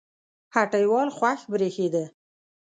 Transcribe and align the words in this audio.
هټۍوال 0.55 1.09
خوښ 1.17 1.39
برېښېده 1.51 2.03